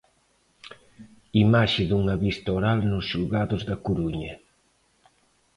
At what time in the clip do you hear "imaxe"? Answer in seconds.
1.43-1.83